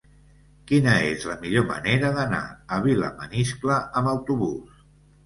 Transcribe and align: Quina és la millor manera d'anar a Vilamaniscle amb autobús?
Quina 0.69 0.93
és 1.09 1.25
la 1.31 1.35
millor 1.43 1.65
manera 1.71 2.09
d'anar 2.15 2.39
a 2.77 2.79
Vilamaniscle 2.87 3.79
amb 4.03 4.11
autobús? 4.15 4.81